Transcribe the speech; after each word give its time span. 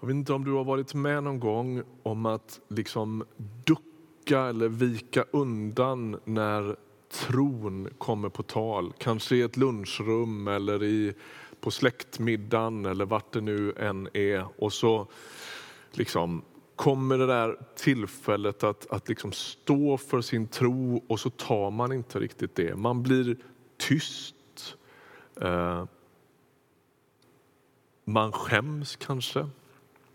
Jag 0.00 0.06
vet 0.06 0.14
inte 0.14 0.32
om 0.32 0.44
du 0.44 0.52
har 0.52 0.64
varit 0.64 0.94
med 0.94 1.22
någon 1.22 1.40
gång 1.40 1.82
om 2.02 2.26
att 2.26 2.60
liksom 2.68 3.24
ducka 3.64 4.40
eller 4.40 4.68
vika 4.68 5.24
undan 5.30 6.20
när 6.24 6.76
tron 7.10 7.88
kommer 7.98 8.28
på 8.28 8.42
tal. 8.42 8.92
Kanske 8.98 9.36
i 9.36 9.42
ett 9.42 9.56
lunchrum 9.56 10.48
eller 10.48 10.82
i, 10.82 11.14
på 11.60 11.70
släktmiddagen 11.70 12.86
eller 12.86 13.04
vart 13.04 13.32
det 13.32 13.40
nu 13.40 13.72
än 13.72 14.08
är. 14.12 14.46
Och 14.58 14.72
så 14.72 15.06
liksom 15.92 16.42
kommer 16.76 17.18
det 17.18 17.26
där 17.26 17.56
tillfället 17.76 18.64
att, 18.64 18.90
att 18.90 19.08
liksom 19.08 19.32
stå 19.32 19.96
för 19.96 20.20
sin 20.20 20.46
tro 20.46 21.04
och 21.08 21.20
så 21.20 21.30
tar 21.30 21.70
man 21.70 21.92
inte 21.92 22.20
riktigt 22.20 22.54
det. 22.54 22.76
Man 22.76 23.02
blir 23.02 23.36
tyst. 23.78 24.76
Eh, 25.40 25.84
man 28.04 28.32
skäms 28.32 28.96
kanske. 28.96 29.46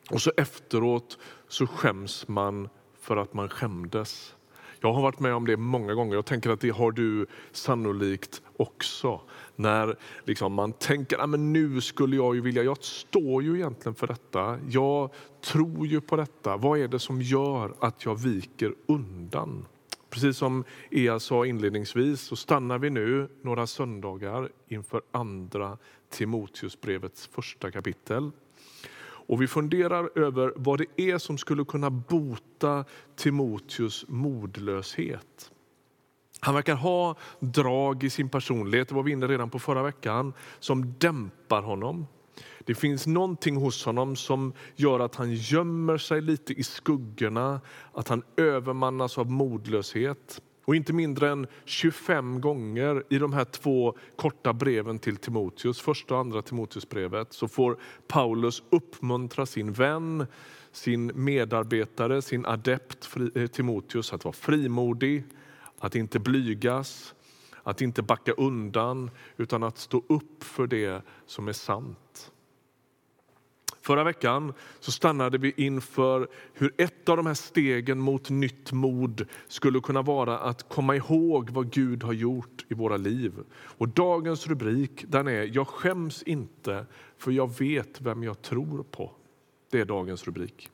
Och 0.09 0.21
så 0.21 0.31
efteråt 0.37 1.17
så 1.47 1.67
skäms 1.67 2.27
man 2.27 2.69
för 2.99 3.17
att 3.17 3.33
man 3.33 3.49
skämdes. 3.49 4.35
Jag 4.79 4.93
har 4.93 5.01
varit 5.01 5.19
med 5.19 5.33
om 5.33 5.45
det 5.45 5.57
många 5.57 5.93
gånger. 5.93 6.15
Jag 6.15 6.25
tänker 6.25 6.49
att 6.49 6.59
det 6.59 6.69
har 6.69 6.91
du 6.91 7.25
sannolikt 7.51 8.41
också. 8.57 9.21
När 9.55 9.95
liksom 10.23 10.53
man 10.53 10.73
tänker 10.73 11.17
ah, 11.17 11.23
att 11.23 11.39
nu 11.39 11.81
skulle 11.81 12.15
jag 12.15 12.35
ju 12.35 12.41
vilja, 12.41 12.63
jag 12.63 12.83
står 12.83 13.43
ju 13.43 13.55
egentligen 13.55 13.95
för 13.95 14.07
detta. 14.07 14.59
Jag 14.69 15.09
tror 15.41 15.87
ju 15.87 16.01
på 16.01 16.15
detta. 16.15 16.57
Vad 16.57 16.79
är 16.79 16.87
det 16.87 16.99
som 16.99 17.21
gör 17.21 17.73
att 17.79 18.05
jag 18.05 18.15
viker 18.15 18.73
undan? 18.85 19.65
Precis 20.09 20.37
som 20.37 20.63
Ea 20.91 21.19
sa 21.19 21.45
inledningsvis 21.45 22.21
så 22.21 22.35
stannar 22.35 22.77
vi 22.77 22.89
nu 22.89 23.27
några 23.41 23.67
söndagar 23.67 24.49
inför 24.67 25.01
andra 25.11 25.77
Timoteusbrevets 26.09 27.27
första 27.27 27.71
kapitel. 27.71 28.31
Och 29.27 29.41
vi 29.41 29.47
funderar 29.47 30.09
över 30.15 30.53
vad 30.55 30.79
det 30.79 31.01
är 31.11 31.17
som 31.17 31.37
skulle 31.37 31.65
kunna 31.65 31.89
bota 31.89 32.85
Timoteus 33.15 34.05
modlöshet. 34.07 35.51
Han 36.39 36.55
verkar 36.55 36.75
ha 36.75 37.15
drag 37.39 38.03
i 38.03 38.09
sin 38.09 38.29
personlighet, 38.29 38.87
det 38.89 38.95
var 38.95 39.03
vi 39.03 39.11
inne 39.11 39.27
redan 39.27 39.49
på 39.49 39.59
förra 39.59 39.83
veckan, 39.83 40.33
som 40.59 40.93
dämpar 40.97 41.61
honom. 41.61 42.07
Det 42.59 42.75
finns 42.75 43.07
någonting 43.07 43.55
hos 43.55 43.85
honom 43.85 44.15
som 44.15 44.53
gör 44.75 44.99
att 44.99 45.15
han 45.15 45.33
gömmer 45.33 45.97
sig 45.97 46.21
lite 46.21 46.53
i 46.53 46.63
skuggorna, 46.63 47.61
att 47.93 48.07
han 48.07 48.23
övermannas 48.37 49.17
av 49.17 49.31
modlöshet. 49.31 50.41
Och 50.65 50.75
inte 50.75 50.93
mindre 50.93 51.29
än 51.29 51.47
25 51.65 52.41
gånger 52.41 53.03
i 53.09 53.17
de 53.17 53.33
här 53.33 53.45
två 53.45 53.97
korta 54.15 54.53
breven 54.53 54.99
till 54.99 55.17
Timoteus, 55.17 55.81
första 55.81 56.13
och 56.13 56.19
andra 56.19 56.41
Timoteusbrevet, 56.41 57.33
så 57.33 57.47
får 57.47 57.77
Paulus 58.07 58.63
uppmuntra 58.69 59.45
sin 59.45 59.73
vän, 59.73 60.27
sin 60.71 61.11
medarbetare, 61.15 62.21
sin 62.21 62.45
adept 62.45 63.09
eh, 63.35 63.47
Timoteus 63.47 64.13
att 64.13 64.25
vara 64.25 64.33
frimodig, 64.33 65.23
att 65.79 65.95
inte 65.95 66.19
blygas, 66.19 67.15
att 67.63 67.81
inte 67.81 68.01
backa 68.01 68.31
undan 68.31 69.11
utan 69.37 69.63
att 69.63 69.77
stå 69.77 70.03
upp 70.07 70.43
för 70.43 70.67
det 70.67 71.01
som 71.25 71.47
är 71.47 71.53
sant. 71.53 71.97
Förra 73.85 74.03
veckan 74.03 74.53
så 74.79 74.91
stannade 74.91 75.37
vi 75.37 75.53
inför 75.57 76.27
hur 76.53 76.73
ett 76.77 77.09
av 77.09 77.17
de 77.17 77.25
här 77.25 77.33
stegen 77.33 77.99
mot 77.99 78.29
nytt 78.29 78.71
mod 78.71 79.27
skulle 79.47 79.79
kunna 79.79 80.01
vara 80.01 80.39
att 80.39 80.69
komma 80.69 80.95
ihåg 80.95 81.49
vad 81.49 81.71
Gud 81.71 82.03
har 82.03 82.13
gjort 82.13 82.65
i 82.69 82.73
våra 82.73 82.97
liv. 82.97 83.33
Och 83.53 83.89
dagens 83.89 84.47
rubrik 84.47 85.05
den 85.07 85.27
är 85.27 85.55
Jag 85.55 85.67
skäms 85.67 86.23
inte 86.23 86.85
för 87.17 87.31
jag 87.31 87.57
vet 87.59 88.01
vem 88.01 88.23
jag 88.23 88.41
tror 88.41 88.83
på. 88.83 89.11
Det 89.71 89.79
är 89.79 89.85
dagens 89.85 90.25
rubrik. 90.25 90.69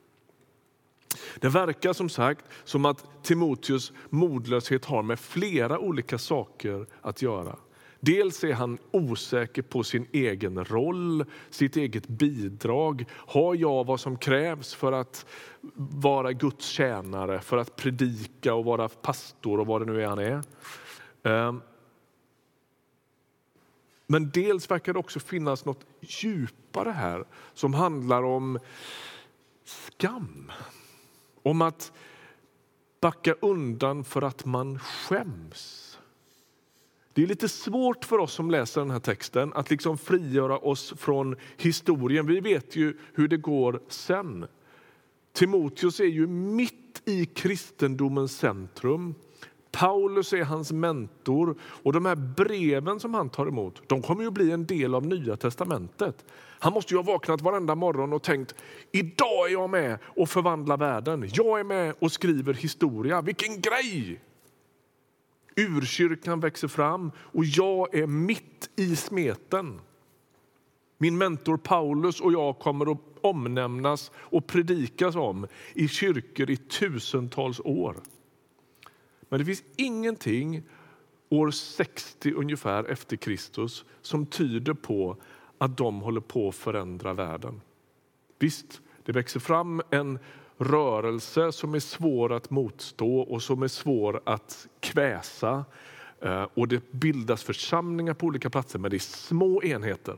Det 1.40 1.48
verkar 1.48 1.92
som 1.92 2.08
sagt 2.08 2.44
som 2.64 2.84
att 2.84 3.24
Timoteus 3.24 3.92
modlöshet 4.10 4.84
har 4.84 5.02
med 5.02 5.20
flera 5.20 5.78
olika 5.78 6.18
saker 6.18 6.86
att 7.00 7.22
göra. 7.22 7.56
Dels 8.04 8.44
är 8.44 8.52
han 8.52 8.78
osäker 8.90 9.62
på 9.62 9.84
sin 9.84 10.06
egen 10.12 10.64
roll, 10.64 11.24
sitt 11.50 11.76
eget 11.76 12.08
bidrag. 12.08 13.04
Har 13.10 13.54
jag 13.54 13.86
vad 13.86 14.00
som 14.00 14.16
krävs 14.16 14.74
för 14.74 14.92
att 14.92 15.26
vara 15.76 16.32
Guds 16.32 16.66
tjänare, 16.66 17.40
för 17.40 17.56
att 17.56 17.76
predika 17.76 18.54
och 18.54 18.64
vara 18.64 18.88
pastor 18.88 19.60
och 19.60 19.66
vad 19.66 19.80
det 19.80 19.92
nu 19.92 20.02
är 20.02 20.06
han 20.06 20.18
är? 20.18 20.42
Ehm. 21.22 21.60
Men 24.06 24.30
dels 24.30 24.70
verkar 24.70 24.92
det 24.92 24.98
också 24.98 25.20
finnas 25.20 25.64
något 25.64 25.86
djupare 26.00 26.90
här 26.90 27.24
som 27.54 27.74
handlar 27.74 28.22
om 28.22 28.58
skam. 29.64 30.52
Om 31.42 31.62
att 31.62 31.92
backa 33.00 33.32
undan 33.32 34.04
för 34.04 34.22
att 34.22 34.44
man 34.44 34.78
skäms. 34.78 35.91
Det 37.14 37.22
är 37.22 37.26
lite 37.26 37.48
svårt 37.48 38.04
för 38.04 38.18
oss 38.18 38.32
som 38.32 38.50
läser 38.50 38.80
den 38.80 38.90
här 38.90 39.00
texten 39.00 39.52
att 39.54 39.70
liksom 39.70 39.98
frigöra 39.98 40.58
oss 40.58 40.94
från 40.96 41.36
historien. 41.56 42.26
Vi 42.26 42.40
vet 42.40 42.76
ju 42.76 42.98
hur 43.14 43.28
det 43.28 43.36
går 43.36 43.80
sen. 43.88 44.46
Timoteus 45.32 46.00
är 46.00 46.04
ju 46.04 46.26
mitt 46.26 47.02
i 47.04 47.26
kristendomens 47.26 48.36
centrum. 48.36 49.14
Paulus 49.72 50.32
är 50.32 50.44
hans 50.44 50.72
mentor 50.72 51.58
och 51.62 51.92
de 51.92 52.06
här 52.06 52.16
breven 52.16 53.00
som 53.00 53.14
han 53.14 53.30
tar 53.30 53.46
emot 53.46 53.82
de 53.86 54.02
kommer 54.02 54.22
ju 54.22 54.30
bli 54.30 54.50
en 54.50 54.66
del 54.66 54.94
av 54.94 55.06
Nya 55.06 55.36
testamentet. 55.36 56.24
Han 56.58 56.72
måste 56.72 56.94
ju 56.94 56.98
ha 56.98 57.04
vaknat 57.04 57.40
varenda 57.40 57.74
morgon 57.74 58.12
och 58.12 58.22
tänkt 58.22 58.54
idag 58.92 59.46
är 59.48 59.52
jag 59.52 59.70
med 59.70 59.98
och 60.04 60.28
förvandlar 60.28 60.76
världen. 60.76 61.28
Jag 61.32 61.60
är 61.60 61.64
med 61.64 61.94
och 61.98 62.12
skriver 62.12 62.54
historia. 62.54 63.20
Vilken 63.20 63.60
grej! 63.60 64.20
Urkyrkan 65.56 66.40
växer 66.40 66.68
fram 66.68 67.12
och 67.16 67.44
jag 67.44 67.94
är 67.94 68.06
mitt 68.06 68.70
i 68.76 68.96
smeten. 68.96 69.80
Min 70.98 71.18
mentor 71.18 71.56
Paulus 71.56 72.20
och 72.20 72.32
jag 72.32 72.58
kommer 72.58 72.92
att 72.92 72.98
omnämnas 73.20 74.10
och 74.14 74.46
predikas 74.46 75.16
om 75.16 75.46
i 75.74 75.88
kyrkor 75.88 76.50
i 76.50 76.56
tusentals 76.56 77.60
år. 77.60 77.96
Men 79.28 79.38
det 79.38 79.44
finns 79.44 79.64
ingenting 79.76 80.62
år 81.28 81.50
60 81.50 82.32
ungefär 82.32 82.84
efter 82.84 83.16
Kristus 83.16 83.84
som 84.02 84.26
tyder 84.26 84.74
på 84.74 85.16
att 85.58 85.76
de 85.76 86.00
håller 86.00 86.20
på 86.20 86.48
att 86.48 86.54
förändra 86.54 87.14
världen. 87.14 87.60
Visst, 88.38 88.80
det 89.04 89.12
växer 89.12 89.40
fram 89.40 89.82
en 89.90 90.18
rörelse 90.58 91.52
som 91.52 91.74
är 91.74 91.80
svår 91.80 92.32
att 92.32 92.50
motstå 92.50 93.20
och 93.20 93.42
som 93.42 93.62
är 93.62 93.68
svår 93.68 94.20
att 94.24 94.68
kväsa. 94.92 95.64
Eh, 96.20 96.46
och 96.54 96.68
det 96.68 96.92
bildas 96.92 97.42
församlingar 97.42 98.14
på 98.14 98.26
olika 98.26 98.50
platser, 98.50 98.78
men 98.78 98.90
det 98.90 98.96
är 98.96 98.98
små 98.98 99.62
enheter. 99.62 100.16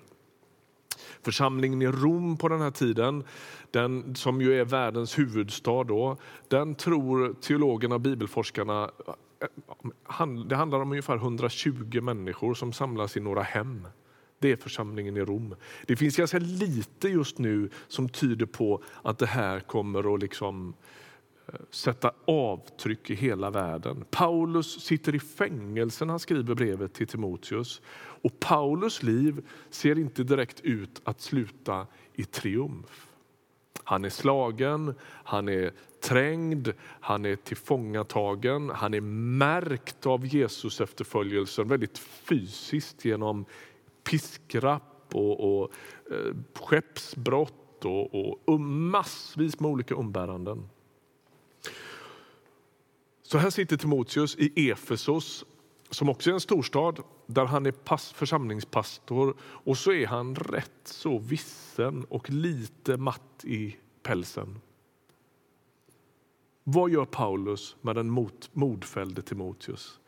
Församlingen 1.23 1.83
i 1.83 1.87
Rom 1.87 2.37
på 2.37 2.49
den 2.49 2.61
här 2.61 2.71
tiden, 2.71 3.25
den 3.71 4.17
som 4.17 4.41
ju 4.41 4.61
är 4.61 4.65
världens 4.65 5.19
huvudstad 5.19 5.85
då, 5.85 6.17
den 6.49 6.75
tror 6.75 7.35
teologerna 7.41 7.95
och 7.95 8.01
bibelforskarna 8.01 8.91
eh, 9.41 10.27
det 10.47 10.57
handlar 10.57 10.81
om 10.81 10.91
ungefär 10.91 11.17
120 11.17 12.01
människor 12.01 12.55
som 12.55 12.73
samlas 12.73 13.17
i 13.17 13.21
några 13.21 13.43
hem. 13.43 13.89
Det 14.39 14.53
är 14.53 14.57
församlingen 14.57 15.17
i 15.17 15.21
Rom. 15.21 15.55
Det 15.87 15.97
finns 15.97 16.17
ganska 16.17 16.39
lite 16.39 17.09
just 17.09 17.39
nu 17.39 17.71
som 17.89 18.09
tyder 18.09 18.47
på 18.47 18.83
att 19.03 19.19
det 19.19 19.27
här 19.27 19.61
kommer 19.61 20.15
att 20.15 20.21
liksom 20.21 20.69
eh, 20.69 20.75
sätta 21.71 22.13
avtryck 22.25 23.11
i 23.11 23.15
hela 23.15 23.51
världen. 23.51 24.05
Paulus 24.11 24.81
sitter 24.81 25.15
i 25.15 25.21
fängelse 25.21 26.05
när 26.05 26.13
han 26.13 26.21
skriver 26.21 26.55
brevet 26.55 26.95
till 26.95 27.07
Timoteus. 27.07 27.83
Och 27.97 28.41
Paulus 28.41 29.03
liv 29.03 29.47
ser 29.71 29.99
inte 29.99 30.25
direkt 30.25 30.61
ut 30.61 31.01
att 31.05 31.21
sluta 31.21 31.87
i 32.15 32.25
triumf. 32.25 33.07
Han 33.85 34.05
är 34.05 34.11
slagen, 34.11 34.95
han 35.03 35.49
är 35.49 35.73
trängd, 36.01 36.73
han 37.01 37.25
är 37.25 37.37
tillfångatagen, 37.37 38.71
han 38.71 38.95
är 38.95 39.01
märkt 39.01 40.07
av 40.07 40.27
Jesus 40.27 40.81
efterföljelsen 40.81 41.69
väldigt 41.69 41.99
fysiskt 41.99 43.05
genom 43.05 43.45
piskrapp 44.05 45.09
och, 45.13 45.61
och 45.61 45.73
eh, 46.11 46.35
skeppsbrott 46.55 47.85
och, 47.85 48.15
och, 48.15 48.49
och 48.49 48.61
massvis 48.61 49.61
med 49.61 49.71
olika 49.71 49.95
umbäranden. 49.95 50.69
Så 53.35 53.39
här 53.39 53.51
sitter 53.51 53.77
Timoteus 53.77 54.37
i 54.37 54.71
Efesos 54.71 55.45
som 55.91 56.09
också 56.09 56.31
är 56.31 56.35
en 56.35 56.41
storstad 56.41 57.01
där 57.27 57.45
han 57.45 57.67
är 57.67 57.73
pass, 57.73 58.13
församlingspastor 58.13 59.37
och 59.41 59.79
så 59.79 59.93
är 59.93 60.07
han 60.07 60.35
rätt 60.35 60.81
så 60.85 61.19
vissen 61.19 62.05
och 62.05 62.31
lite 62.31 62.97
matt 62.97 63.45
i 63.45 63.77
pälsen. 64.03 64.61
Vad 66.65 66.91
gör 66.91 67.05
Paulus 67.05 67.77
med 67.81 67.97
den 67.97 68.11
mot, 68.11 68.51
modfällde 68.53 69.23
Timoteus? 69.23 70.01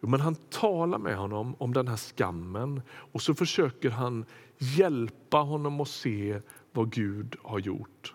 Jo, 0.00 0.08
men 0.08 0.20
han 0.20 0.34
talar 0.34 0.98
med 0.98 1.16
honom 1.16 1.54
om 1.58 1.74
den 1.74 1.88
här 1.88 1.96
skammen 1.96 2.82
och 2.90 3.22
så 3.22 3.34
försöker 3.34 3.90
han 3.90 4.24
hjälpa 4.58 5.38
honom 5.38 5.80
att 5.80 5.88
se 5.88 6.40
vad 6.72 6.92
Gud 6.92 7.36
har 7.42 7.58
gjort. 7.58 8.14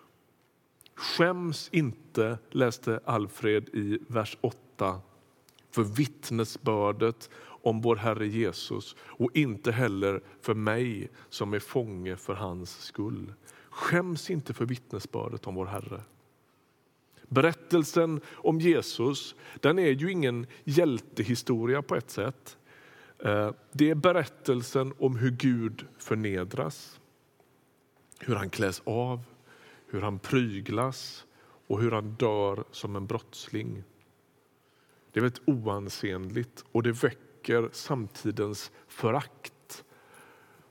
Skäms 0.96 1.68
inte, 1.72 2.38
läste 2.50 3.00
Alfred 3.04 3.68
i 3.68 3.98
vers 4.06 4.36
8, 4.40 5.00
för 5.70 5.82
vittnesbördet 5.82 7.30
om 7.42 7.80
vår 7.80 7.96
Herre 7.96 8.26
Jesus 8.26 8.96
och 9.00 9.36
inte 9.36 9.72
heller 9.72 10.22
för 10.40 10.54
mig 10.54 11.10
som 11.28 11.54
är 11.54 11.58
fånge 11.58 12.16
för 12.16 12.34
hans 12.34 12.82
skull. 12.82 13.32
Skäms 13.70 14.30
inte 14.30 14.54
för 14.54 14.64
vittnesbördet 14.64 15.46
om 15.46 15.54
vår 15.54 15.66
Herre. 15.66 16.00
Berättelsen 17.28 18.20
om 18.28 18.60
Jesus 18.60 19.34
den 19.60 19.78
är 19.78 19.90
ju 19.90 20.12
ingen 20.12 20.46
hjältehistoria 20.64 21.82
på 21.82 21.96
ett 21.96 22.10
sätt. 22.10 22.58
Eh, 23.18 23.50
det 23.72 23.90
är 23.90 23.94
berättelsen 23.94 24.94
om 24.98 25.16
hur 25.16 25.30
Gud 25.30 25.86
förnedras, 25.98 27.00
hur 28.20 28.34
han 28.34 28.50
kläs 28.50 28.82
av, 28.84 29.20
hur 29.86 30.00
han 30.00 30.18
pryglas 30.18 31.26
och 31.66 31.80
hur 31.80 31.90
han 31.90 32.10
dör 32.10 32.64
som 32.70 32.96
en 32.96 33.06
brottsling. 33.06 33.84
Det 35.12 35.20
är 35.20 35.22
väldigt 35.22 35.48
oansenligt 35.48 36.64
och 36.72 36.82
det 36.82 36.92
väcker 36.92 37.68
samtidens 37.72 38.72
förakt. 38.88 39.84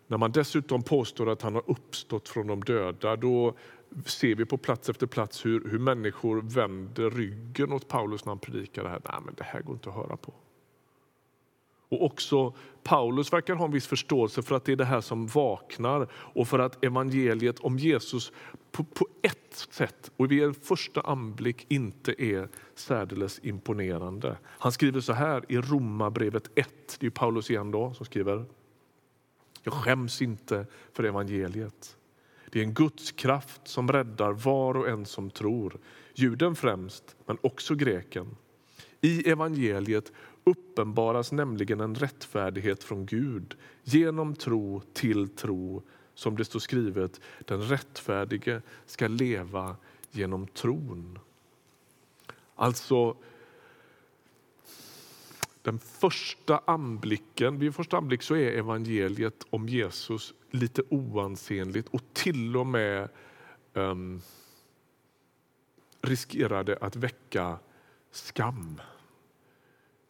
När 0.08 0.18
man 0.18 0.32
dessutom 0.32 0.84
påstår 0.84 1.30
att 1.30 1.42
han 1.42 1.56
har 1.56 1.64
uppstått 1.68 2.30
från 2.30 2.48
de 2.48 2.64
döda 2.64 3.16
då 3.16 3.56
ser 4.06 4.36
vi 4.36 4.46
på 4.46 4.58
plats 4.58 4.90
efter 4.90 5.08
plats 5.08 5.46
hur, 5.46 5.70
hur 5.70 5.80
människor 5.80 6.42
vänder 6.42 7.10
ryggen 7.10 7.72
åt 7.72 7.88
Paulus 7.88 8.26
när 8.26 8.32
han 8.32 8.40
predikar 8.40 8.84
det 8.84 8.90
här. 8.90 9.02
Nej, 9.12 9.22
men 9.26 9.36
det 9.36 9.44
här 9.44 9.62
går 9.62 9.74
inte 9.74 9.90
att 9.90 9.96
höra 9.96 10.18
på. 10.18 10.34
Och 11.90 12.04
också 12.04 12.54
Paulus 12.84 13.34
verkar 13.34 13.56
ha 13.56 13.66
en 13.66 13.72
viss 13.72 13.88
förståelse 13.88 14.42
för 14.42 14.56
att 14.56 14.66
det 14.66 14.72
är 14.72 14.76
det 14.76 14.86
här 14.86 15.02
som 15.02 15.28
vaknar 15.28 16.08
och 16.14 16.48
för 16.48 16.60
att 16.60 16.86
evangeliet 16.86 17.60
om 17.60 17.80
Jesus 17.80 18.32
på, 18.72 18.84
på 18.84 19.08
ett 19.22 19.68
sätt 19.72 20.12
och 20.18 20.32
vid 20.32 20.44
en 20.44 20.54
första 20.54 21.02
anblick 21.02 21.66
inte 21.70 22.24
är 22.24 22.50
särdeles 22.76 23.40
imponerande. 23.44 24.38
Han 24.46 24.72
skriver 24.72 25.00
så 25.00 25.14
här 25.14 25.46
i 25.50 25.58
Romarbrevet 25.58 26.50
1, 26.56 26.98
det 27.00 27.06
är 27.06 27.10
Paulus 27.10 27.50
igen 27.50 27.72
då 27.72 27.94
som 27.94 28.06
skriver. 28.06 28.46
Jag 29.64 29.74
skäms 29.74 30.22
inte 30.22 30.66
för 30.94 31.04
evangeliet. 31.04 31.98
Det 32.50 32.60
är 32.60 32.64
en 32.64 32.74
Guds 32.74 33.12
kraft 33.12 33.62
som 33.64 33.92
räddar 33.92 34.32
var 34.32 34.78
och 34.78 34.90
en 34.90 35.06
som 35.06 35.30
tror, 35.30 35.78
juden 36.14 36.56
främst, 36.56 37.16
men 37.26 37.38
också 37.42 37.76
greken. 37.76 38.36
I 39.02 39.30
evangeliet 39.30 40.12
uppenbaras 40.46 41.32
nämligen 41.32 41.82
en 41.82 41.96
rättfärdighet 41.96 42.84
från 42.84 43.06
Gud 43.06 43.56
genom 43.84 44.36
tro 44.36 44.82
till 44.94 45.30
tro, 45.30 45.84
som 46.14 46.38
det 46.38 46.46
står 46.46 46.60
skrivet, 46.60 47.22
den 47.46 47.62
rättfärdige 47.62 48.62
ska 48.86 49.08
leva 49.08 49.76
genom 50.12 50.48
tron. 50.48 51.20
Alltså, 52.56 53.18
den 55.62 55.80
första 55.80 56.62
anblicken, 56.66 57.60
vid 57.60 57.76
första 57.76 57.98
anblick 57.98 58.22
så 58.22 58.36
är 58.36 58.52
evangeliet 58.52 59.46
om 59.50 59.70
Jesus 59.70 60.34
lite 60.52 60.82
oansenligt 60.90 61.88
och 61.88 62.02
till 62.14 62.58
och 62.58 62.68
med 62.68 63.10
ehm, 63.74 63.92
um, 63.92 64.22
riskerade 66.02 66.78
att 66.82 66.96
väcka 66.96 67.60
skam. 68.12 68.82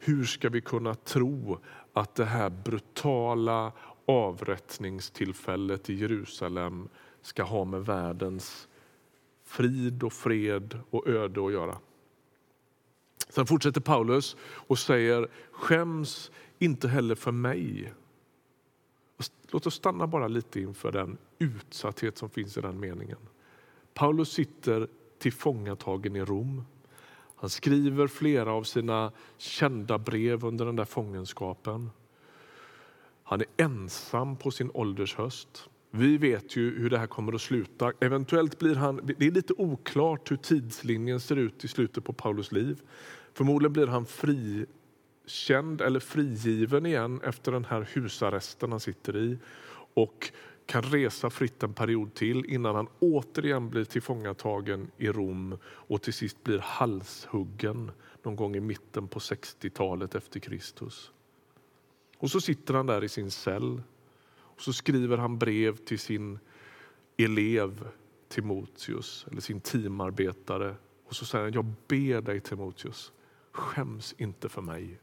Hur 0.05 0.25
ska 0.25 0.49
vi 0.49 0.61
kunna 0.61 0.95
tro 0.95 1.59
att 1.93 2.15
det 2.15 2.25
här 2.25 2.49
brutala 2.49 3.71
avrättningstillfället 4.05 5.89
i 5.89 5.93
Jerusalem 5.93 6.89
ska 7.21 7.43
ha 7.43 7.65
med 7.65 7.85
världens 7.85 8.67
frid 9.43 10.03
och 10.03 10.13
fred 10.13 10.79
och 10.89 11.07
öde 11.07 11.45
att 11.45 11.53
göra? 11.53 11.77
Sen 13.29 13.45
fortsätter 13.45 13.81
Paulus 13.81 14.37
och 14.41 14.79
säger 14.79 15.27
skäms 15.51 16.31
inte 16.59 16.87
heller 16.87 17.15
för 17.15 17.31
mig. 17.31 17.93
Låt 19.51 19.67
oss 19.67 19.75
stanna 19.75 20.07
bara 20.07 20.27
lite 20.27 20.61
inför 20.61 20.91
den 20.91 21.17
utsatthet 21.39 22.17
som 22.17 22.29
finns 22.29 22.57
i 22.57 22.61
den 22.61 22.79
meningen. 22.79 23.19
Paulus 23.93 24.29
sitter 24.29 24.87
tillfångatagen 25.17 26.15
i 26.15 26.21
Rom. 26.21 26.63
Han 27.35 27.49
skriver 27.49 28.07
flera 28.07 28.51
av 28.51 28.63
sina 28.63 29.11
kända 29.37 29.97
brev 29.97 30.45
under 30.45 30.65
den 30.65 30.75
där 30.75 30.85
fångenskapen. 30.85 31.89
Han 33.23 33.41
är 33.41 33.47
ensam 33.57 34.37
på 34.37 34.51
sin 34.51 34.71
ålders 34.73 35.15
höst. 35.15 35.69
Vi 35.91 36.17
vet 36.17 36.55
ju 36.55 36.79
hur 36.79 36.89
det 36.89 36.97
här 36.97 37.07
kommer 37.07 37.33
att 37.33 37.41
sluta. 37.41 37.91
Eventuellt 37.99 38.59
blir 38.59 38.75
han, 38.75 39.13
det 39.17 39.27
är 39.27 39.31
lite 39.31 39.53
oklart 39.57 40.31
hur 40.31 40.37
tidslinjen 40.37 41.19
ser 41.19 41.35
ut 41.35 41.63
i 41.63 41.67
slutet 41.67 42.03
på 42.03 42.13
Paulus 42.13 42.51
liv. 42.51 42.81
Förmodligen 43.33 43.73
blir 43.73 43.87
han 43.87 44.05
frikänd 44.05 45.81
eller 45.81 45.99
frigiven 45.99 46.85
igen 46.85 47.21
efter 47.23 47.51
den 47.51 47.65
här 47.65 47.87
husarresten 47.93 48.71
han 48.71 48.79
sitter 48.79 49.17
i 49.17 49.37
och 49.93 50.31
kan 50.65 50.81
resa 50.81 51.29
fritt 51.29 51.63
en 51.63 51.73
period 51.73 52.13
till 52.13 52.45
innan 52.45 52.75
han 52.75 52.87
återigen 52.99 53.69
blir 53.69 53.85
tillfångatagen 53.85 54.91
i 54.97 55.07
Rom 55.07 55.57
och 55.65 56.01
till 56.01 56.13
sist 56.13 56.43
blir 56.43 56.59
halshuggen 56.59 57.91
någon 58.23 58.35
gång 58.35 58.55
i 58.55 58.59
mitten 58.59 59.07
på 59.07 59.19
60-talet 59.19 60.15
efter 60.15 60.39
Kristus. 60.39 61.11
Och 62.17 62.31
så 62.31 62.41
sitter 62.41 62.73
han 62.73 62.85
där 62.85 63.03
i 63.03 63.09
sin 63.09 63.31
cell 63.31 63.81
och 64.37 64.61
så 64.61 64.73
skriver 64.73 65.17
han 65.17 65.37
brev 65.37 65.75
till 65.75 65.99
sin 65.99 66.39
elev 67.17 67.87
Timoteus, 68.27 69.25
eller 69.31 69.41
sin 69.41 69.61
teamarbetare. 69.61 70.75
Och 71.05 71.15
så 71.15 71.25
säger 71.25 71.45
han, 71.45 71.53
jag 71.53 71.65
ber 71.87 72.21
dig 72.21 72.39
Timoteus, 72.39 73.13
skäms 73.51 74.15
inte 74.17 74.49
för 74.49 74.61
mig. 74.61 74.99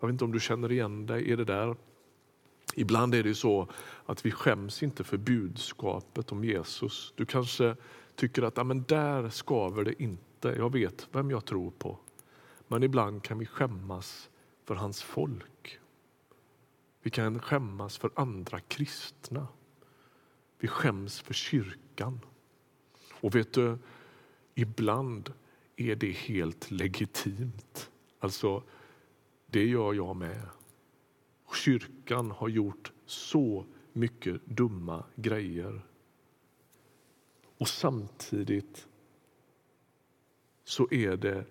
Jag 0.00 0.08
vet 0.08 0.12
inte 0.12 0.24
om 0.24 0.32
du 0.32 0.40
känner 0.40 0.72
igen 0.72 1.06
dig 1.06 1.24
i 1.24 1.36
det 1.36 1.44
där. 1.44 1.76
Ibland 2.78 3.14
är 3.14 3.22
det 3.22 3.34
så 3.34 3.68
att 4.06 4.26
vi 4.26 4.30
skäms 4.30 4.82
inte 4.82 5.04
för 5.04 5.16
budskapet 5.16 6.32
om 6.32 6.44
Jesus. 6.44 7.12
Du 7.16 7.26
kanske 7.26 7.76
tycker 8.14 8.42
att 8.42 8.56
ja, 8.56 8.64
men 8.64 8.82
där 8.82 9.28
skaver 9.28 9.84
det 9.84 10.02
inte. 10.02 10.48
Jag 10.48 10.72
vet 10.72 11.08
vem 11.12 11.30
jag 11.30 11.44
tror 11.44 11.70
på. 11.70 11.98
Men 12.68 12.82
ibland 12.82 13.22
kan 13.22 13.38
vi 13.38 13.46
skämmas 13.46 14.30
för 14.64 14.74
hans 14.74 15.02
folk. 15.02 15.78
Vi 17.02 17.10
kan 17.10 17.40
skämmas 17.40 17.98
för 17.98 18.10
andra 18.14 18.60
kristna. 18.60 19.46
Vi 20.58 20.68
skäms 20.68 21.20
för 21.20 21.34
kyrkan. 21.34 22.20
Och 23.20 23.34
vet 23.34 23.52
du, 23.52 23.78
ibland 24.54 25.32
är 25.76 25.96
det 25.96 26.12
helt 26.12 26.70
legitimt. 26.70 27.90
Alltså, 28.20 28.62
det 29.46 29.66
gör 29.66 29.94
jag 29.94 30.16
med. 30.16 30.42
Kyrkan 31.56 32.30
har 32.30 32.48
gjort 32.48 32.92
så 33.06 33.66
mycket 33.92 34.46
dumma 34.46 35.04
grejer. 35.14 35.80
Och 37.58 37.68
samtidigt 37.68 38.88
så 40.64 40.88
är 40.90 41.16
det, 41.16 41.44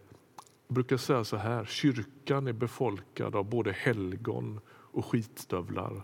jag 0.68 0.76
brukar 0.76 0.98
säga 0.98 1.24
så 1.24 1.38
här, 1.38 1.66
kyrkan 1.66 2.48
är 2.48 2.54
befolkad 2.54 3.36
av 3.36 3.50
både 3.50 3.72
helgon 3.72 4.60
och 4.68 5.06
skitstövlar. 5.06 6.02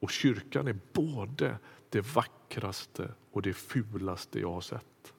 Och 0.00 0.10
kyrkan 0.10 0.68
är 0.68 0.78
både 0.92 1.58
det 1.88 2.00
vackraste 2.14 3.14
och 3.30 3.42
det 3.42 3.52
fulaste 3.52 4.40
jag 4.40 4.52
har 4.52 4.60
sett. 4.60 5.14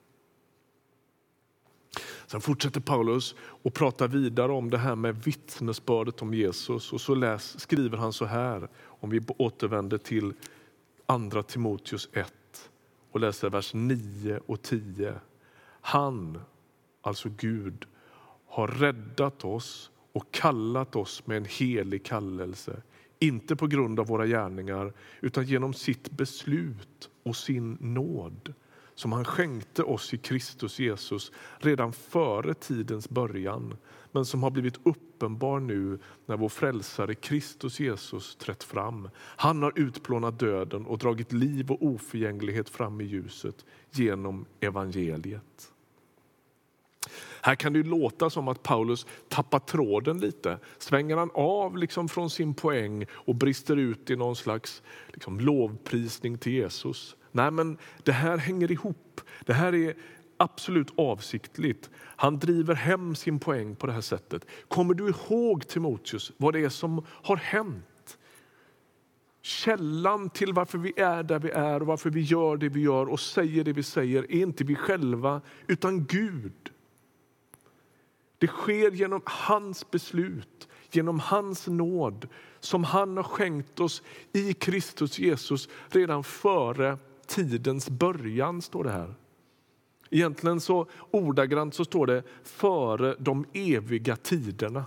Sen 2.26 2.40
fortsätter 2.40 2.80
Paulus 2.80 3.34
och 3.38 3.74
pratar 3.74 4.08
vidare 4.08 4.52
om 4.52 4.70
det 4.70 4.78
här 4.78 4.96
med 4.96 5.24
vittnesbördet 5.24 6.22
om 6.22 6.34
Jesus. 6.34 6.92
Och 6.92 7.00
så 7.00 7.14
läs, 7.14 7.60
skriver 7.60 7.98
han 7.98 8.12
så 8.12 8.24
här, 8.24 8.68
om 8.86 9.10
vi 9.10 9.20
återvänder 9.38 9.98
till 9.98 10.32
andra 11.06 11.42
Timoteus 11.42 12.08
1 12.12 12.70
och 13.10 13.20
läser 13.20 13.50
vers 13.50 13.74
9 13.74 14.40
och 14.46 14.62
10. 14.62 15.14
Han, 15.80 16.40
alltså 17.02 17.28
Gud, 17.36 17.86
har 18.46 18.68
räddat 18.68 19.44
oss 19.44 19.90
och 20.12 20.30
kallat 20.30 20.96
oss 20.96 21.26
med 21.26 21.36
en 21.36 21.44
helig 21.44 22.04
kallelse. 22.04 22.82
Inte 23.18 23.56
på 23.56 23.66
grund 23.66 24.00
av 24.00 24.06
våra 24.06 24.26
gärningar, 24.26 24.92
utan 25.20 25.44
genom 25.44 25.74
sitt 25.74 26.10
beslut 26.10 27.10
och 27.22 27.36
sin 27.36 27.78
nåd 27.80 28.54
som 28.94 29.12
han 29.12 29.24
skänkte 29.24 29.82
oss 29.82 30.14
i 30.14 30.18
Kristus 30.18 30.78
Jesus 30.78 31.32
redan 31.58 31.92
före 31.92 32.54
tidens 32.54 33.08
början 33.08 33.76
men 34.12 34.24
som 34.24 34.42
har 34.42 34.50
blivit 34.50 34.80
uppenbar 34.82 35.60
nu 35.60 35.98
när 36.26 36.36
vår 36.36 36.48
frälsare 36.48 37.14
Kristus 37.14 37.80
Jesus 37.80 38.36
trätt 38.36 38.64
fram. 38.64 39.08
Han 39.16 39.62
har 39.62 39.72
utplånat 39.76 40.38
döden 40.38 40.86
och 40.86 40.98
dragit 40.98 41.32
liv 41.32 41.70
och 41.70 41.86
oförgänglighet 41.86 42.68
fram 42.68 43.00
i 43.00 43.04
ljuset 43.04 43.64
genom 43.90 44.46
evangeliet. 44.60 45.70
Här 47.42 47.54
kan 47.54 47.72
det 47.72 47.82
låta 47.82 48.30
som 48.30 48.48
att 48.48 48.62
Paulus 48.62 49.06
tappar 49.28 49.58
tråden 49.58 50.20
lite. 50.20 50.58
Svänger 50.78 51.16
han 51.16 51.30
av 51.34 51.76
liksom 51.76 52.08
från 52.08 52.30
sin 52.30 52.54
poäng 52.54 53.06
och 53.12 53.34
brister 53.34 53.76
ut 53.76 54.10
i 54.10 54.16
någon 54.16 54.36
slags 54.36 54.82
liksom 55.12 55.40
lovprisning 55.40 56.38
till 56.38 56.52
Jesus? 56.52 57.16
Nej, 57.34 57.50
men 57.50 57.78
det 58.02 58.12
här 58.12 58.38
hänger 58.38 58.72
ihop. 58.72 59.20
Det 59.44 59.52
här 59.52 59.74
är 59.74 59.94
absolut 60.36 60.92
avsiktligt. 60.96 61.90
Han 61.96 62.38
driver 62.38 62.74
hem 62.74 63.14
sin 63.14 63.38
poäng 63.38 63.76
på 63.76 63.86
det 63.86 63.92
här 63.92 64.00
sättet. 64.00 64.46
Kommer 64.68 64.94
du 64.94 65.08
ihåg 65.08 65.68
Timoteus 65.68 66.32
vad 66.36 66.54
det 66.54 66.60
är 66.60 66.68
som 66.68 67.06
har 67.08 67.36
hänt? 67.36 68.18
Källan 69.42 70.30
till 70.30 70.52
varför 70.52 70.78
vi 70.78 70.92
är 70.96 71.22
där 71.22 71.38
vi 71.38 71.50
är 71.50 71.80
och 71.80 71.86
varför 71.86 72.10
vi 72.10 72.20
gör 72.20 72.56
det 72.56 72.68
vi 72.68 72.80
gör 72.80 73.08
och 73.08 73.20
säger 73.20 73.64
det 73.64 73.72
vi 73.72 73.82
säger 73.82 74.22
är 74.22 74.42
inte 74.42 74.64
vi 74.64 74.74
själva 74.74 75.40
utan 75.66 76.04
Gud. 76.04 76.70
Det 78.38 78.46
sker 78.46 78.90
genom 78.90 79.22
hans 79.24 79.90
beslut, 79.90 80.68
genom 80.90 81.20
hans 81.20 81.66
nåd 81.66 82.28
som 82.60 82.84
han 82.84 83.16
har 83.16 83.24
skänkt 83.24 83.80
oss 83.80 84.02
i 84.32 84.52
Kristus 84.52 85.18
Jesus 85.18 85.68
redan 85.88 86.24
före 86.24 86.98
tidens 87.24 87.90
början, 87.90 88.62
står 88.62 88.84
det 88.84 88.90
här. 88.90 89.14
Egentligen 90.10 90.60
så 90.60 90.86
ordagrant 91.10 91.74
så 91.74 91.84
står 91.84 92.06
det 92.06 92.22
före 92.42 93.16
de 93.18 93.46
eviga 93.52 94.16
tiderna. 94.16 94.84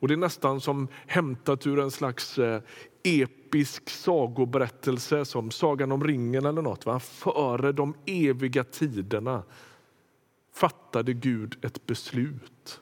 Och 0.00 0.08
Det 0.08 0.14
är 0.14 0.18
nästan 0.18 0.60
som 0.60 0.88
hämtat 1.06 1.66
ur 1.66 1.80
en 1.80 1.90
slags 1.90 2.38
eh, 2.38 2.62
episk 3.02 3.90
sagoberättelse 3.90 5.24
som 5.24 5.50
Sagan 5.50 5.92
om 5.92 6.04
ringen 6.04 6.46
eller 6.46 6.62
något. 6.62 6.86
Va? 6.86 7.00
Före 7.00 7.72
de 7.72 7.94
eviga 8.06 8.64
tiderna 8.64 9.42
fattade 10.52 11.12
Gud 11.12 11.64
ett 11.64 11.86
beslut 11.86 12.80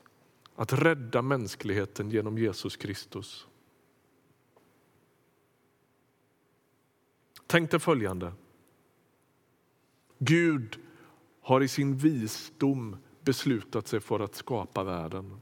att 0.57 0.73
rädda 0.73 1.23
mänskligheten 1.23 2.11
genom 2.11 2.39
Jesus 2.39 2.77
Kristus. 2.77 3.47
Tänk 7.47 7.71
dig 7.71 7.81
följande. 7.81 8.33
Gud 10.19 10.79
har 11.41 11.61
i 11.61 11.69
sin 11.69 11.97
visdom 11.97 12.97
beslutat 13.25 13.89
sig 13.89 14.01
för 14.01 14.21
att 14.21 14.35
skapa 14.35 14.85
världen. 14.85 15.41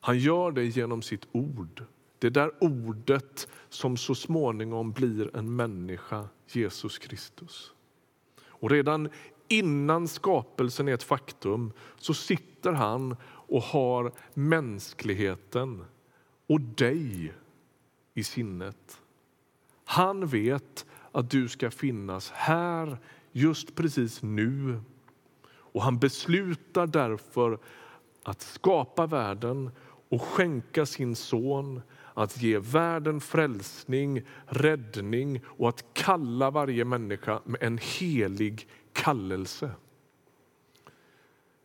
Han 0.00 0.18
gör 0.18 0.50
det 0.50 0.64
genom 0.64 1.02
sitt 1.02 1.28
ord. 1.32 1.84
Det 2.18 2.30
där 2.30 2.52
ordet 2.60 3.48
som 3.68 3.96
så 3.96 4.14
småningom 4.14 4.92
blir 4.92 5.36
en 5.36 5.56
människa, 5.56 6.28
Jesus 6.46 6.98
Kristus. 6.98 7.72
Och 8.40 8.70
redan 8.70 9.08
innan 9.48 10.08
skapelsen 10.08 10.88
är 10.88 10.94
ett 10.94 11.02
faktum 11.02 11.72
så 11.96 12.14
sitter 12.14 12.72
han 12.72 13.16
och 13.24 13.62
har 13.62 14.12
mänskligheten 14.34 15.84
och 16.46 16.60
dig 16.60 17.34
i 18.14 18.24
sinnet. 18.24 19.00
Han 19.84 20.26
vet 20.26 20.86
att 21.12 21.30
du 21.30 21.48
ska 21.48 21.70
finnas 21.70 22.30
här 22.30 22.98
just 23.38 23.74
precis 23.74 24.22
nu. 24.22 24.80
Och 25.48 25.82
han 25.82 25.98
beslutar 25.98 26.86
därför 26.86 27.58
att 28.22 28.42
skapa 28.42 29.06
världen 29.06 29.70
och 30.08 30.22
skänka 30.22 30.86
sin 30.86 31.16
son 31.16 31.82
att 32.14 32.42
ge 32.42 32.58
världen 32.58 33.20
frälsning, 33.20 34.22
räddning 34.46 35.40
och 35.46 35.68
att 35.68 35.84
kalla 35.92 36.50
varje 36.50 36.84
människa 36.84 37.40
med 37.44 37.62
en 37.62 37.78
helig 37.78 38.68
kallelse. 38.92 39.70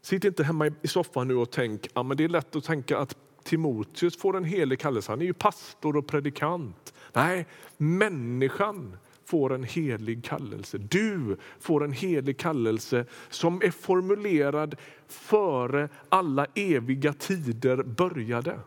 Sitt 0.02 0.26
inte 0.26 0.44
hemma 0.44 0.72
i 0.82 0.88
soffan 0.88 1.28
nu 1.28 1.36
och 1.36 1.52
tänk 1.52 1.88
ja, 1.94 2.04
men 2.04 2.18
det 2.18 2.24
är 2.24 2.30
lätt 2.30 2.56
att 2.56 2.64
tänka 2.64 2.98
att 2.98 3.18
Timoteus 3.44 4.18
får 4.18 4.38
en 4.38 4.44
helig 4.44 4.80
kallelse. 4.80 5.12
Han 5.12 5.22
är 5.22 5.26
ju 5.26 5.34
pastor 5.34 5.98
och 5.98 6.08
predikant. 6.08 6.94
Nej, 7.14 7.48
människan 7.78 8.98
får 9.34 9.54
en 9.54 9.64
helig 9.64 10.24
kallelse. 10.24 10.78
Du 10.78 11.38
får 11.60 11.84
en 11.84 11.92
helig 11.92 12.38
kallelse 12.38 13.06
som 13.30 13.62
är 13.62 13.72
formulerad 13.72 14.76
före 15.08 15.90
alla 16.10 16.46
eviga 16.56 17.14
tider 17.14 17.84
började. 17.84 18.60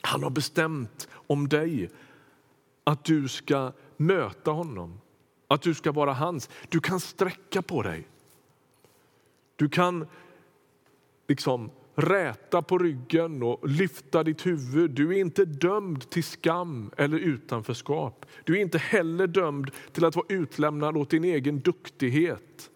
Han 0.00 0.22
har 0.22 0.30
bestämt 0.30 1.08
om 1.12 1.48
dig 1.48 1.90
att 2.84 3.04
du 3.04 3.28
ska 3.28 3.72
möta 3.96 4.50
honom, 4.50 5.00
att 5.48 5.62
du 5.62 5.74
ska 5.74 5.92
vara 5.92 6.12
hans. 6.12 6.50
Du 6.68 6.80
kan 6.80 7.00
sträcka 7.00 7.62
på 7.62 7.82
dig. 7.82 8.08
Du 9.56 9.68
kan 9.68 10.06
liksom 11.28 11.70
räta 11.98 12.62
på 12.62 12.78
ryggen 12.78 13.42
och 13.42 13.68
lyfta 13.68 14.24
ditt 14.24 14.46
huvud. 14.46 14.90
Du 14.90 15.14
är 15.14 15.20
inte 15.20 15.44
dömd 15.44 16.10
till 16.10 16.24
skam 16.24 16.90
eller 16.96 17.18
utanförskap. 17.18 18.26
Du 18.44 18.56
är 18.56 18.60
inte 18.60 18.78
heller 18.78 19.26
dömd 19.26 19.70
till 19.92 20.04
att 20.04 20.16
vara 20.16 20.26
utlämnad 20.28 20.96
åt 20.96 21.10
din 21.10 21.24
egen 21.24 21.60
duktighet. 21.60 22.70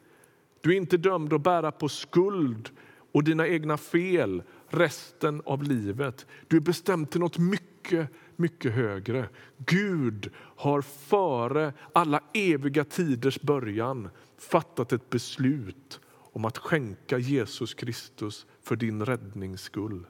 Du 0.61 0.73
är 0.73 0.77
inte 0.77 0.97
dömd 0.97 1.33
att 1.33 1.43
bära 1.43 1.73
på 1.73 1.89
skuld 1.89 2.71
och 3.13 3.25
dina 3.25 3.49
egna 3.49 3.77
fel 3.77 4.43
resten 4.69 5.43
av 5.45 5.63
livet. 5.63 6.27
Du 6.49 6.57
är 6.57 6.61
bestämd 6.61 7.11
till 7.11 7.21
något 7.21 7.39
mycket, 7.39 8.09
mycket 8.37 8.73
högre. 8.73 9.29
Gud 9.57 10.31
har 10.37 10.83
före 10.83 11.73
alla 11.93 12.21
eviga 12.35 12.85
tiders 12.85 13.41
början 13.41 14.09
fattat 14.39 14.93
ett 14.93 15.11
beslut 15.11 16.01
om 16.33 16.45
att 16.45 16.59
skänka 16.59 17.19
Jesus 17.19 17.75
Kristus 17.75 18.47
för 18.61 18.77
din 18.77 19.05
räddnings 19.05 19.63
skull. 19.63 20.07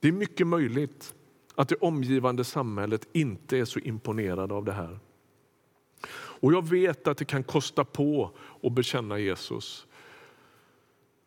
Det 0.00 0.08
är 0.08 0.12
mycket 0.12 0.46
möjligt 0.46 1.14
att 1.54 1.68
det 1.68 1.76
omgivande 1.76 2.44
samhället 2.44 3.08
inte 3.12 3.58
är 3.58 3.64
så 3.64 3.78
imponerade 3.78 4.54
av 4.54 4.64
det 4.64 4.72
här. 4.72 4.98
Och 6.40 6.52
jag 6.52 6.68
vet 6.68 7.08
att 7.08 7.18
det 7.18 7.24
kan 7.24 7.44
kosta 7.44 7.84
på 7.84 8.30
att 8.62 8.72
bekänna 8.72 9.18
Jesus. 9.18 9.86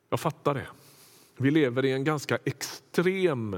Jag 0.09 0.19
fattar 0.19 0.53
det. 0.53 0.67
Vi 1.37 1.51
lever 1.51 1.85
i 1.85 1.91
en 1.91 2.03
ganska 2.03 2.37
extrem 2.43 3.53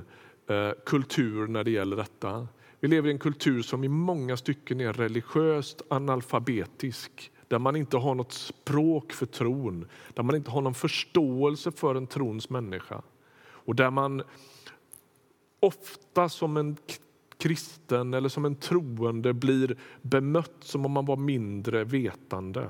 eh, 0.47 0.71
kultur 0.85 1.47
när 1.47 1.63
det 1.63 1.71
gäller 1.71 1.95
detta. 1.95 2.47
Vi 2.79 2.87
lever 2.87 3.09
i 3.09 3.11
en 3.11 3.19
kultur 3.19 3.61
som 3.61 3.83
i 3.83 3.87
många 3.87 4.37
stycken 4.37 4.81
är 4.81 4.93
religiöst 4.93 5.81
analfabetisk 5.89 7.31
där 7.47 7.59
man 7.59 7.75
inte 7.75 7.97
har 7.97 8.15
något 8.15 8.31
språk 8.31 9.13
för 9.13 9.25
tron, 9.25 9.85
där 10.13 10.23
man 10.23 10.35
inte 10.35 10.51
har 10.51 10.61
någon 10.61 10.73
förståelse 10.73 11.71
för 11.71 11.95
en 11.95 12.07
trons 12.07 12.49
människa 12.49 13.01
och 13.65 13.75
där 13.75 13.91
man 13.91 14.23
ofta 15.59 16.29
som 16.29 16.57
en 16.57 16.77
kristen 17.37 18.13
eller 18.13 18.29
som 18.29 18.45
en 18.45 18.55
troende 18.55 19.33
blir 19.33 19.77
bemött 20.01 20.55
som 20.59 20.85
om 20.85 20.91
man 20.91 21.05
var 21.05 21.15
mindre 21.17 21.83
vetande. 21.83 22.69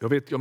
Jag, 0.00 0.08
vet, 0.08 0.30
jag 0.30 0.40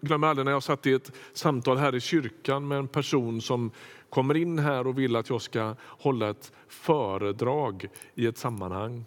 glömmer 0.00 0.26
aldrig 0.26 0.44
när 0.44 0.52
jag 0.52 0.62
satt 0.62 0.86
i 0.86 0.92
ett 0.92 1.12
samtal 1.32 1.76
här 1.76 1.94
i 1.94 2.00
kyrkan 2.00 2.68
med 2.68 2.78
en 2.78 2.88
person 2.88 3.40
som 3.40 3.70
kommer 4.10 4.36
in 4.36 4.58
här 4.58 4.86
och 4.86 4.98
vill 4.98 5.16
att 5.16 5.30
jag 5.30 5.42
ska 5.42 5.74
hålla 5.80 6.30
ett 6.30 6.52
föredrag 6.68 7.88
i 8.14 8.26
ett 8.26 8.38
sammanhang. 8.38 9.04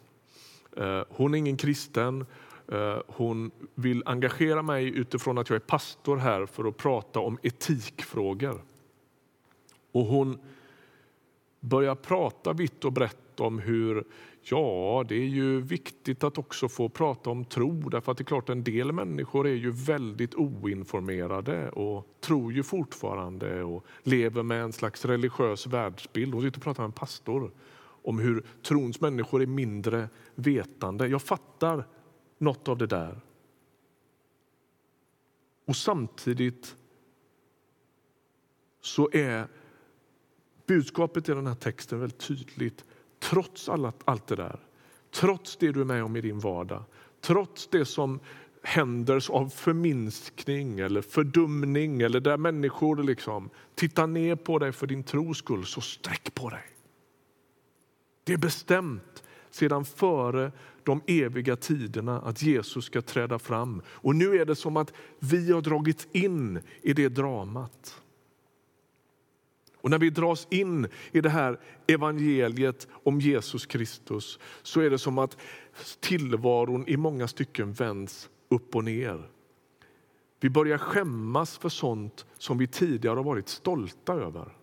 Eh, 0.78 1.02
hon 1.10 1.34
är 1.34 1.38
ingen 1.38 1.58
kristen, 1.58 2.26
Eh, 2.72 2.98
hon 3.08 3.52
vill 3.76 4.04
engagera 4.06 4.62
mig 4.62 4.98
utifrån 4.98 5.38
att 5.38 5.50
jag 5.50 5.56
är 5.56 5.60
pastor 5.60 6.18
här 6.18 6.46
för 6.46 6.66
att 6.66 6.78
prata 6.78 7.20
om 7.20 7.38
etikfrågor. 7.42 8.62
Och 9.92 10.06
hon 10.06 10.40
börjar 11.60 11.96
prata 11.96 12.54
vitt 12.54 12.86
och 12.86 12.94
brett 12.94 13.40
om 13.40 13.60
hur 13.60 14.04
ja, 14.42 15.06
det 15.08 15.16
är 15.16 15.28
ju 15.28 15.62
viktigt 15.62 16.24
att 16.24 16.38
också 16.38 16.70
få 16.70 16.90
prata 16.90 17.30
om 17.30 17.46
tro 17.46 17.90
därför 17.90 18.12
att 18.12 18.18
det 18.18 18.22
är 18.22 18.26
klart 18.26 18.50
en 18.50 18.64
del 18.64 18.92
människor 18.92 19.48
är 19.48 19.54
ju 19.54 19.72
väldigt 19.72 20.36
oinformerade 20.36 21.70
och 21.70 22.08
tror 22.22 22.54
ju 22.54 22.64
fortfarande 22.64 23.64
och 23.64 23.86
lever 24.04 24.44
med 24.44 24.64
en 24.64 24.74
slags 24.74 25.06
religiös 25.06 25.68
världsbild. 25.68 26.34
Hon 26.34 26.44
sitter 26.44 26.60
och 26.60 26.64
pratar 26.64 26.84
med 26.84 26.88
en 26.88 26.92
pastor 26.92 27.52
om 28.04 28.20
hur 28.20 28.44
trons 28.64 29.02
människor 29.02 29.42
är 29.42 29.46
mindre 29.46 30.10
vetande. 30.36 31.08
Jag 31.08 31.22
fattar 31.22 31.84
något 32.40 32.68
av 32.68 32.78
det 32.78 32.88
där. 32.88 33.22
Och 35.66 35.76
samtidigt 35.76 36.76
så 38.82 39.10
är 39.14 39.48
budskapet 40.66 41.30
i 41.30 41.34
den 41.34 41.48
här 41.48 41.56
texten 41.56 42.00
väldigt 42.00 42.20
tydligt. 42.20 42.86
Trots 43.20 43.70
alla, 43.70 43.94
allt 44.06 44.28
det 44.28 44.36
där, 44.36 44.60
trots 45.12 45.58
det 45.58 45.72
du 45.72 45.82
är 45.82 45.86
med 45.86 46.04
om 46.04 46.16
i 46.16 46.22
din 46.22 46.40
vardag, 46.40 46.84
trots 47.22 47.68
det 47.68 47.86
som 47.86 48.20
händer 48.64 49.32
av 49.32 49.50
förminskning 49.50 50.80
eller 50.80 51.02
fördumning 51.02 52.02
eller 52.02 52.20
där 52.20 52.38
människor 52.38 53.04
liksom 53.04 53.50
tittar 53.76 54.08
ner 54.08 54.36
på 54.36 54.60
dig 54.60 54.72
för 54.72 54.88
din 54.88 55.04
tros 55.04 55.38
skull, 55.38 55.66
så 55.66 55.82
sträck 55.82 56.34
på 56.34 56.50
dig. 56.50 56.66
Det 58.24 58.34
är 58.34 58.38
bestämt 58.38 59.24
sedan 59.50 59.86
före 59.86 60.52
de 60.90 61.02
eviga 61.08 61.56
tiderna 61.56 62.22
att 62.22 62.42
Jesus 62.42 62.86
ska 62.86 63.02
träda 63.02 63.40
fram. 63.40 63.82
Och 63.88 64.16
nu 64.16 64.36
är 64.36 64.46
det 64.46 64.56
som 64.56 64.78
att 64.78 64.94
vi 65.20 65.52
har 65.52 65.62
dragits 65.62 66.08
in 66.12 66.60
i 66.82 66.94
det 66.94 67.10
dramat. 67.10 68.02
Och 69.82 69.90
när 69.90 70.00
vi 70.00 70.10
dras 70.10 70.48
in 70.50 70.88
i 71.12 71.22
det 71.22 71.30
här 71.30 71.60
evangeliet 71.88 72.88
om 72.92 73.20
Jesus 73.20 73.66
Kristus 73.66 74.40
så 74.62 74.82
är 74.82 74.90
det 74.90 74.98
som 74.98 75.18
att 75.18 75.38
tillvaron 76.00 76.88
i 76.88 76.98
många 76.98 77.28
stycken 77.28 77.74
vänds 77.74 78.30
upp 78.50 78.76
och 78.76 78.84
ner. 78.84 79.30
Vi 80.40 80.50
börjar 80.50 80.78
skämmas 80.78 81.58
för 81.58 81.70
sånt 81.70 82.26
som 82.38 82.58
vi 82.58 82.68
tidigare 82.68 83.16
har 83.16 83.24
varit 83.24 83.50
stolta 83.50 84.14
över. 84.14 84.56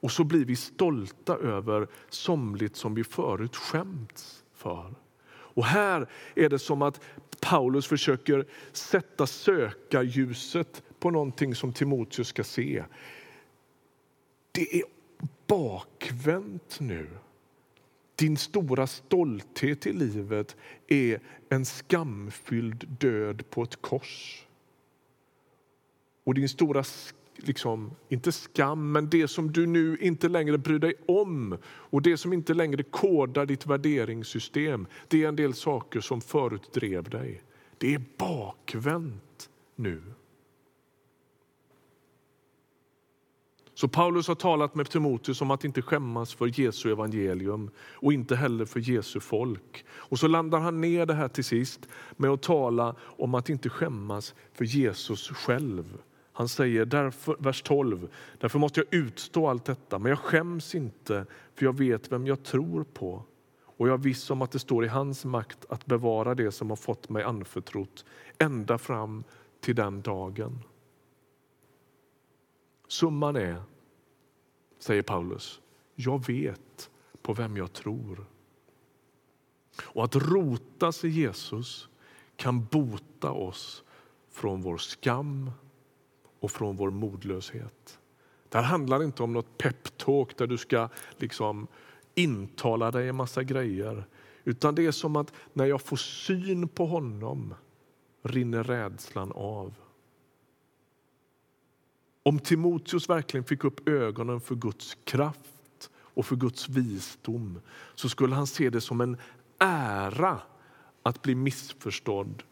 Och 0.00 0.10
så 0.10 0.24
blir 0.24 0.44
vi 0.44 0.56
stolta 0.56 1.36
över 1.36 1.88
somligt 2.08 2.76
som 2.76 2.94
vi 2.94 3.04
förut 3.04 3.56
skämts 3.56 4.44
för. 4.54 4.94
Och 5.54 5.64
här 5.64 6.06
är 6.34 6.48
det 6.48 6.58
som 6.58 6.82
att 6.82 7.00
Paulus 7.40 7.86
försöker 7.86 8.46
sätta 8.72 9.26
sökarljuset 9.26 10.82
på 10.98 11.10
någonting 11.10 11.54
som 11.54 11.72
Timoteus 11.72 12.28
ska 12.28 12.44
se. 12.44 12.84
Det 14.52 14.74
är 14.74 14.84
bakvänt 15.46 16.80
nu. 16.80 17.08
Din 18.16 18.36
stora 18.36 18.86
stolthet 18.86 19.86
i 19.86 19.92
livet 19.92 20.56
är 20.86 21.20
en 21.48 21.64
skamfylld 21.64 22.88
död 22.88 23.50
på 23.50 23.62
ett 23.62 23.82
kors. 23.82 24.46
Och 26.24 26.34
din 26.34 26.48
stora, 26.48 26.84
liksom, 27.36 27.90
inte 28.08 28.32
skam, 28.32 28.92
men 28.92 29.08
det 29.10 29.28
som 29.28 29.52
du 29.52 29.66
nu 29.66 29.96
inte 30.00 30.28
längre 30.28 30.58
bryr 30.58 30.78
dig 30.78 30.94
om 31.06 31.58
och 31.64 32.02
det 32.02 32.16
som 32.16 32.32
inte 32.32 32.54
längre 32.54 32.82
kodar 32.82 33.46
ditt 33.46 33.66
värderingssystem, 33.66 34.86
det 35.08 35.24
är 35.24 35.28
en 35.28 35.36
del 35.36 35.54
saker 35.54 36.00
som 36.00 36.20
förut 36.20 36.72
drev 36.72 37.10
dig. 37.10 37.42
Det 37.78 37.94
är 37.94 38.02
bakvänt 38.18 39.50
nu. 39.76 40.02
Så 43.76 43.88
Paulus 43.88 44.28
har 44.28 44.34
talat 44.34 44.74
med 44.74 44.90
Timoteus 44.90 45.40
om 45.40 45.50
att 45.50 45.64
inte 45.64 45.82
skämmas 45.82 46.34
för 46.34 46.60
Jesu 46.60 46.92
evangelium 46.92 47.70
och 47.78 48.12
inte 48.12 48.36
heller 48.36 48.64
för 48.64 48.80
Jesu 48.80 49.20
folk. 49.20 49.84
Och 49.90 50.18
så 50.18 50.28
landar 50.28 50.60
han 50.60 50.80
ner 50.80 51.06
det 51.06 51.14
här 51.14 51.28
till 51.28 51.44
sist 51.44 51.88
med 52.16 52.30
att 52.30 52.42
tala 52.42 52.94
om 53.00 53.34
att 53.34 53.48
inte 53.48 53.68
skämmas 53.68 54.34
för 54.52 54.64
Jesus 54.64 55.28
själv. 55.28 55.98
Han 56.36 56.48
säger, 56.48 56.84
därför, 56.84 57.36
vers 57.38 57.62
12, 57.62 58.08
därför 58.38 58.58
måste 58.58 58.80
jag 58.80 58.94
utstå 58.94 59.48
allt 59.48 59.64
detta, 59.64 59.98
men 59.98 60.10
jag 60.10 60.18
skäms 60.18 60.74
inte 60.74 61.26
för 61.54 61.64
jag 61.64 61.78
vet 61.78 62.12
vem 62.12 62.26
jag 62.26 62.42
tror 62.42 62.84
på 62.84 63.24
och 63.76 63.88
jag 63.88 63.94
är 63.94 64.02
viss 64.02 64.30
om 64.30 64.42
att 64.42 64.50
det 64.50 64.58
står 64.58 64.84
i 64.84 64.88
hans 64.88 65.24
makt 65.24 65.64
att 65.68 65.86
bevara 65.86 66.34
det 66.34 66.52
som 66.52 66.70
har 66.70 66.76
fått 66.76 67.08
mig 67.08 67.22
anförtrott 67.22 68.04
ända 68.38 68.78
fram 68.78 69.24
till 69.60 69.74
den 69.74 70.02
dagen. 70.02 70.58
Summan 72.88 73.36
är, 73.36 73.62
säger 74.78 75.02
Paulus, 75.02 75.60
jag 75.94 76.26
vet 76.26 76.90
på 77.22 77.32
vem 77.32 77.56
jag 77.56 77.72
tror. 77.72 78.26
Och 79.82 80.04
att 80.04 80.16
rotas 80.16 81.04
i 81.04 81.08
Jesus 81.08 81.88
kan 82.36 82.64
bota 82.64 83.30
oss 83.30 83.84
från 84.30 84.62
vår 84.62 84.76
skam 84.76 85.50
och 86.44 86.50
från 86.50 86.76
vår 86.76 86.90
modlöshet. 86.90 87.98
Det 88.48 88.58
här 88.58 88.64
handlar 88.64 89.02
inte 89.02 89.22
om 89.22 89.32
något 89.32 89.58
peptalk 89.58 90.36
där 90.36 90.46
du 90.46 90.58
ska 90.58 90.88
liksom 91.16 91.66
intala 92.14 92.90
dig 92.90 93.08
en 93.08 93.16
massa 93.16 93.42
grejer. 93.42 94.06
Utan 94.44 94.74
det 94.74 94.86
är 94.86 94.92
som 94.92 95.16
att 95.16 95.32
när 95.52 95.64
jag 95.64 95.82
får 95.82 95.96
syn 95.96 96.68
på 96.68 96.86
honom 96.86 97.54
rinner 98.22 98.64
rädslan 98.64 99.32
av. 99.32 99.74
Om 102.22 102.38
Timoteus 102.38 103.08
verkligen 103.08 103.44
fick 103.44 103.64
upp 103.64 103.88
ögonen 103.88 104.40
för 104.40 104.54
Guds 104.54 104.96
kraft 105.04 105.90
och 105.94 106.26
för 106.26 106.36
Guds 106.36 106.68
visdom 106.68 107.60
så 107.94 108.08
skulle 108.08 108.34
han 108.34 108.46
se 108.46 108.70
det 108.70 108.80
som 108.80 109.00
en 109.00 109.16
ära 109.58 110.40
att 111.02 111.22
bli 111.22 111.34
missförstådd 111.34 112.42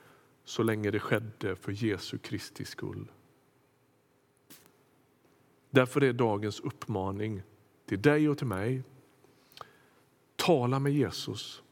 så 0.44 0.62
länge 0.62 0.90
det 0.90 1.00
skedde 1.00 1.56
för 1.56 1.72
Jesu 1.72 2.18
Kristi 2.18 2.64
skull. 2.64 3.08
Därför 5.74 6.02
är 6.02 6.12
dagens 6.12 6.60
uppmaning 6.60 7.42
till 7.86 8.02
dig 8.02 8.28
och 8.28 8.38
till 8.38 8.46
mig 8.46 8.82
tala 10.36 10.78
med 10.78 10.92
Jesus 10.92 11.62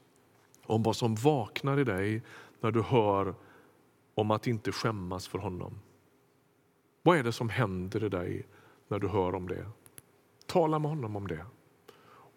om 0.63 0.83
vad 0.83 0.97
som 0.97 1.15
vaknar 1.15 1.81
i 1.81 1.85
dig 1.85 2.23
när 2.61 2.71
du 2.71 2.83
hör 2.83 3.35
om 4.15 4.31
att 4.31 4.47
inte 4.47 4.73
skämmas 4.73 5.29
för 5.29 5.39
honom. 5.39 5.79
Vad 7.03 7.19
är 7.19 7.23
det 7.23 7.33
som 7.33 7.49
händer 7.49 8.05
i 8.05 8.09
dig 8.09 8.47
när 8.89 8.99
du 8.99 9.09
hör 9.09 9.35
om 9.35 9.49
det? 9.49 9.67
Tala 10.47 10.79
med 10.79 10.91
honom 10.91 11.17
om 11.17 11.29
det. 11.29 11.47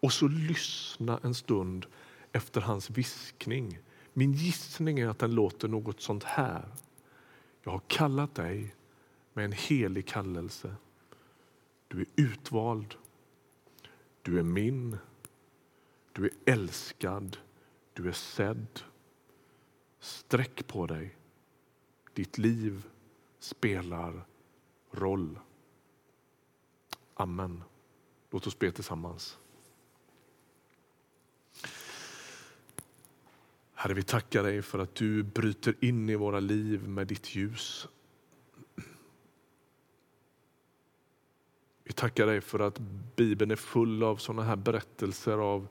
Och 0.00 0.12
så 0.12 0.28
lyssna 0.28 1.20
en 1.22 1.34
stund 1.34 1.86
efter 2.32 2.60
hans 2.60 2.90
viskning. 2.90 3.78
Min 4.12 4.32
gissning 4.32 4.98
är 4.98 5.08
att 5.08 5.18
den 5.18 5.34
låter 5.34 5.68
något 5.68 6.00
sånt 6.00 6.24
här. 6.24 6.64
Jag 7.62 7.72
har 7.72 7.82
kallat 7.86 8.34
dig 8.34 8.74
med 9.32 9.44
en 9.44 9.52
helig 9.52 10.06
kallelse. 10.06 10.74
Du 11.94 12.00
är 12.00 12.06
utvald. 12.16 12.94
Du 14.22 14.38
är 14.38 14.42
min. 14.42 14.98
Du 16.12 16.24
är 16.24 16.32
älskad. 16.44 17.36
Du 17.92 18.08
är 18.08 18.12
sedd. 18.12 18.80
Sträck 20.00 20.66
på 20.66 20.86
dig. 20.86 21.16
Ditt 22.14 22.38
liv 22.38 22.82
spelar 23.38 24.26
roll. 24.90 25.38
Amen. 27.14 27.62
Låt 28.30 28.46
oss 28.46 28.58
be 28.58 28.72
tillsammans. 28.72 29.38
Herre, 33.74 33.94
vi 33.94 34.02
tackar 34.02 34.42
dig 34.42 34.62
för 34.62 34.78
att 34.78 34.94
du 34.94 35.22
bryter 35.22 35.74
in 35.80 36.08
i 36.08 36.14
våra 36.14 36.40
liv 36.40 36.88
med 36.88 37.06
ditt 37.06 37.34
ljus. 37.34 37.88
Vi 41.84 41.92
tackar 41.92 42.26
dig 42.26 42.40
för 42.40 42.58
att 42.58 42.78
Bibeln 43.16 43.50
är 43.50 43.56
full 43.56 44.02
av 44.02 44.16
sådana 44.16 44.42
här 44.42 44.56
berättelser 44.56 45.38
av, 45.38 45.68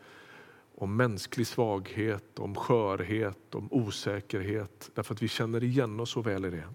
om 0.75 0.95
mänsklig 0.95 1.47
svaghet, 1.47 2.39
om 2.39 2.55
skörhet, 2.55 3.55
om 3.55 3.67
osäkerhet. 3.71 4.91
Därför 4.93 5.13
att 5.13 5.21
vi 5.21 5.27
känner 5.27 5.63
igen 5.63 5.99
oss 5.99 6.09
så 6.09 6.21
väl 6.21 6.45
i 6.45 6.49
det. 6.49 6.69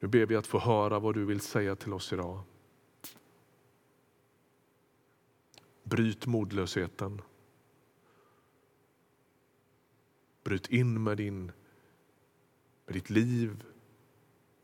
Nu 0.00 0.08
ber 0.08 0.26
vi 0.26 0.36
att 0.36 0.46
få 0.46 0.58
höra 0.58 0.98
vad 0.98 1.14
du 1.14 1.24
vill 1.24 1.40
säga 1.40 1.76
till 1.76 1.92
oss 1.92 2.12
idag. 2.12 2.40
Bryt 5.82 6.26
modlösheten. 6.26 7.22
Bryt 10.44 10.66
in 10.66 11.02
med, 11.02 11.16
din, 11.16 11.52
med 12.86 12.94
ditt 12.94 13.10
liv, 13.10 13.64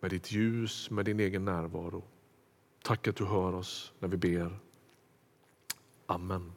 med 0.00 0.10
ditt 0.10 0.32
ljus, 0.32 0.90
med 0.90 1.04
din 1.04 1.20
egen 1.20 1.44
närvaro. 1.44 2.04
Tack 2.88 3.08
att 3.08 3.16
du 3.16 3.24
hör 3.24 3.54
oss 3.54 3.92
när 3.98 4.08
vi 4.08 4.16
ber. 4.16 4.58
Amen. 6.06 6.52